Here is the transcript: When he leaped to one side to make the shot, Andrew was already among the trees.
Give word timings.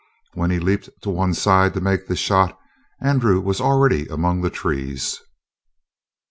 When 0.33 0.49
he 0.49 0.57
leaped 0.57 0.89
to 1.03 1.11
one 1.11 1.35
side 1.35 1.75
to 1.75 1.79
make 1.79 2.07
the 2.07 2.15
shot, 2.15 2.57
Andrew 3.01 3.39
was 3.39 3.61
already 3.61 4.07
among 4.07 4.41
the 4.41 4.49
trees. 4.49 5.21